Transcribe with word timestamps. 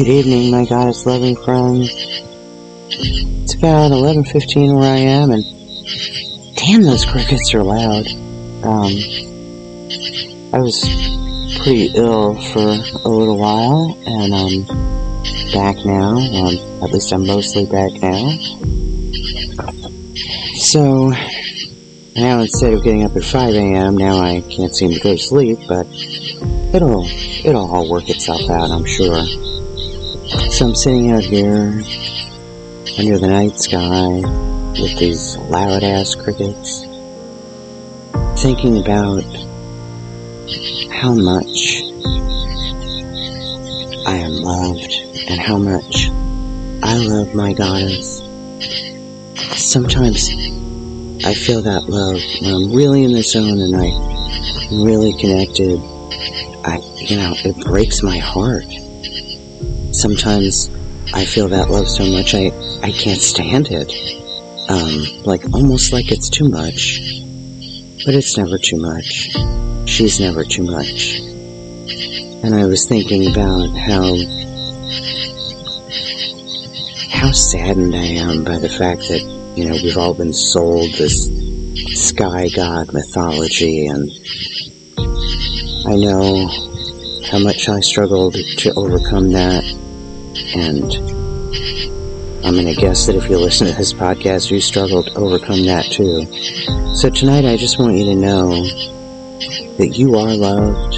Good 0.00 0.08
evening, 0.08 0.50
my 0.50 0.64
goddess 0.64 1.04
loving 1.04 1.36
friends. 1.36 1.90
It's 2.88 3.54
about 3.54 3.90
11.15 3.90 4.80
where 4.80 4.90
I 4.90 4.96
am, 4.96 5.30
and 5.30 5.44
damn, 6.56 6.84
those 6.84 7.04
crickets 7.04 7.52
are 7.52 7.62
loud. 7.62 8.06
Um, 8.64 8.96
I 10.54 10.58
was 10.62 10.80
pretty 11.58 11.92
ill 11.94 12.40
for 12.50 12.60
a 12.60 13.10
little 13.10 13.36
while, 13.36 13.94
and 14.06 14.34
I'm 14.34 14.64
back 15.52 15.84
now. 15.84 16.16
Um, 16.16 16.82
at 16.82 16.92
least 16.92 17.12
I'm 17.12 17.26
mostly 17.26 17.66
back 17.66 17.92
now. 18.00 18.38
So, 20.54 21.10
now 22.16 22.40
instead 22.40 22.72
of 22.72 22.82
getting 22.82 23.04
up 23.04 23.14
at 23.16 23.24
5 23.24 23.54
a.m., 23.54 23.98
now 23.98 24.18
I 24.18 24.40
can't 24.40 24.74
seem 24.74 24.92
to 24.92 25.00
go 25.00 25.12
to 25.12 25.22
sleep, 25.22 25.58
but 25.68 25.86
it'll, 26.72 27.04
it'll 27.44 27.70
all 27.70 27.90
work 27.90 28.08
itself 28.08 28.48
out, 28.48 28.70
I'm 28.70 28.86
sure. 28.86 29.26
So 30.30 30.66
I'm 30.66 30.76
sitting 30.76 31.10
out 31.10 31.24
here 31.24 31.82
under 32.98 33.18
the 33.18 33.26
night 33.26 33.58
sky 33.58 34.20
with 34.80 34.96
these 34.96 35.36
loud 35.36 35.82
ass 35.82 36.14
crickets, 36.14 36.82
thinking 38.40 38.78
about 38.78 39.24
how 40.92 41.14
much 41.14 41.82
I 44.06 44.18
am 44.18 44.34
loved 44.34 44.92
and 45.26 45.40
how 45.40 45.58
much 45.58 46.10
I 46.80 46.96
love 47.08 47.34
my 47.34 47.52
goddess. 47.52 48.18
Sometimes 49.56 50.30
I 51.24 51.34
feel 51.34 51.62
that 51.62 51.88
love 51.88 52.20
when 52.40 52.54
I'm 52.54 52.72
really 52.72 53.02
in 53.02 53.12
the 53.14 53.22
zone 53.22 53.58
and 53.58 53.74
I'm 53.74 54.84
really 54.84 55.12
connected. 55.12 55.80
I, 56.64 56.80
you 56.98 57.16
know, 57.16 57.34
it 57.36 57.56
breaks 57.64 58.04
my 58.04 58.18
heart. 58.18 58.66
Sometimes 59.92 60.70
I 61.12 61.24
feel 61.24 61.48
that 61.48 61.70
love 61.70 61.88
so 61.88 62.04
much 62.06 62.34
I, 62.34 62.52
I 62.82 62.92
can't 62.92 63.20
stand 63.20 63.68
it. 63.70 63.92
Um, 64.70 65.24
like 65.24 65.44
almost 65.52 65.92
like 65.92 66.12
it's 66.12 66.28
too 66.28 66.48
much. 66.48 67.00
But 68.04 68.14
it's 68.14 68.36
never 68.36 68.58
too 68.58 68.76
much. 68.76 69.30
She's 69.88 70.20
never 70.20 70.44
too 70.44 70.62
much. 70.62 71.18
And 72.42 72.54
I 72.54 72.64
was 72.66 72.86
thinking 72.86 73.30
about 73.30 73.68
how 73.76 74.16
how 77.10 77.32
saddened 77.32 77.94
I 77.94 78.06
am 78.22 78.44
by 78.44 78.58
the 78.58 78.68
fact 78.68 79.02
that, 79.08 79.20
you 79.56 79.68
know, 79.68 79.74
we've 79.82 79.98
all 79.98 80.14
been 80.14 80.32
sold 80.32 80.92
this 80.92 81.28
sky 82.08 82.48
god 82.54 82.92
mythology 82.92 83.86
and 83.86 84.10
I 85.86 85.96
know 85.96 86.48
how 87.30 87.38
much 87.40 87.68
I 87.68 87.80
struggled 87.80 88.34
to 88.34 88.72
overcome 88.74 89.32
that 89.32 89.64
and 90.54 90.92
I'm 92.44 92.54
going 92.54 92.66
to 92.66 92.74
guess 92.74 93.06
that 93.06 93.16
if 93.16 93.28
you 93.28 93.38
listen 93.38 93.66
to 93.66 93.74
this 93.74 93.92
podcast, 93.92 94.50
you 94.50 94.60
struggled 94.60 95.06
to 95.06 95.14
overcome 95.14 95.66
that 95.66 95.84
too. 95.84 96.26
So 96.96 97.10
tonight 97.10 97.44
I 97.44 97.56
just 97.56 97.78
want 97.78 97.96
you 97.96 98.06
to 98.06 98.16
know 98.16 98.64
that 99.76 99.94
you 99.96 100.16
are 100.16 100.34
loved, 100.34 100.94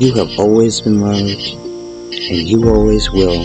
you 0.00 0.14
have 0.14 0.38
always 0.38 0.80
been 0.80 1.00
loved, 1.00 1.20
and 1.20 2.48
you 2.48 2.68
always 2.68 3.10
will 3.10 3.44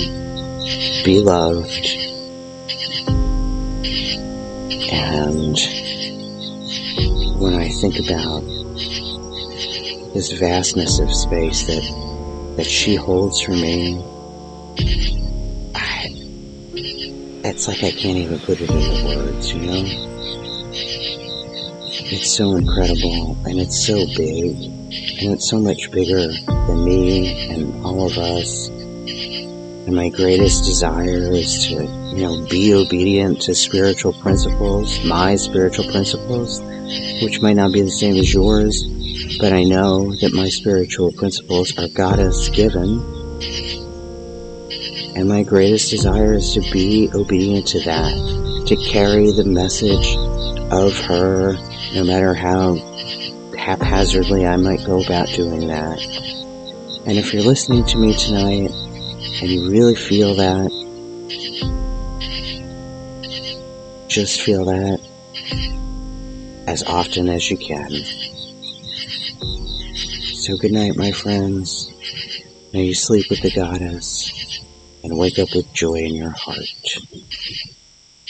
be 1.04 1.20
loved. 1.20 1.88
And 4.92 5.58
when 7.40 7.56
I 7.56 7.70
think 7.70 8.00
about 8.00 8.42
this 10.14 10.32
vastness 10.34 11.00
of 11.00 11.14
space 11.14 11.68
that, 11.68 12.56
that 12.58 12.66
she 12.66 12.96
holds 12.96 13.42
for 13.42 13.52
me, 13.52 14.04
it's 17.44 17.67
like 17.67 17.83
I 17.83 17.91
can't 17.91 18.17
even 18.17 18.39
put 18.39 18.61
it 18.61 18.69
into 18.69 19.05
words, 19.05 19.53
you 19.53 19.61
know? 19.61 19.83
It's 22.12 22.31
so 22.35 22.56
incredible 22.56 23.38
and 23.45 23.59
it's 23.59 23.85
so 23.85 23.95
big 24.16 24.56
and 25.22 25.34
it's 25.34 25.50
so 25.50 25.59
much 25.59 25.91
bigger 25.91 26.28
than 26.28 26.84
me 26.84 27.51
and 27.51 27.85
all 27.85 28.06
of 28.06 28.18
us. 28.18 28.69
And 28.69 29.95
my 29.95 30.09
greatest 30.09 30.66
desire 30.66 31.31
is 31.31 31.68
to, 31.68 31.73
you 32.16 32.23
know, 32.23 32.45
be 32.47 32.73
obedient 32.73 33.41
to 33.41 33.56
spiritual 33.56 34.13
principles, 34.13 35.03
my 35.06 35.35
spiritual 35.35 35.85
principles, 35.91 36.62
which 37.22 37.41
might 37.41 37.56
not 37.56 37.73
be 37.73 37.81
the 37.81 37.91
same 37.91 38.16
as 38.16 38.34
yours, 38.34 38.84
but 39.39 39.53
I 39.53 39.63
know 39.63 40.16
that 40.22 40.34
my 40.34 40.50
spiritual 40.50 41.12
principles 41.12 41.78
are 41.78 41.88
goddess 41.89 42.50
given. 42.50 43.00
And 45.16 45.28
my 45.28 45.41
greatest 45.44 45.90
desire 45.90 46.35
is 46.35 46.53
to 46.53 46.62
be 46.72 47.09
obedient 47.13 47.68
to 47.69 47.80
that, 47.81 48.66
to 48.68 48.75
carry 48.75 49.31
the 49.31 49.44
message 49.44 50.16
of 50.72 50.96
her, 51.06 51.53
no 51.96 52.03
matter 52.03 52.35
how 52.35 52.75
haphazardly 53.57 54.46
I 54.46 54.57
might 54.57 54.85
go 54.85 55.02
about 55.03 55.28
doing 55.30 55.68
that. 55.68 56.00
And 57.07 57.18
if 57.18 57.34
you're 57.34 57.44
listening 57.44 57.84
to 57.85 57.97
me 57.97 58.13
tonight 58.13 58.69
and 59.41 59.50
you 59.50 59.72
really 59.72 59.96
feel 59.96 60.35
that, 60.35 60.69
just 64.07 64.41
feel 64.41 64.66
that 64.66 65.00
as 66.68 66.84
often 66.84 67.28
as 67.28 67.50
you 67.50 67.57
can. 67.57 67.90
So 70.36 70.57
good 70.57 70.72
night, 70.72 70.96
my 70.96 71.12
friends. 71.12 71.91
May 72.72 72.84
you 72.85 72.94
sleep 72.94 73.31
with 73.31 73.41
the 73.41 73.50
goddess 73.50 74.62
and 75.03 75.18
wake 75.18 75.40
up 75.40 75.50
with 75.56 75.74
joy 75.74 75.96
in 75.96 76.13
your 76.13 76.30
heart. 76.30 76.68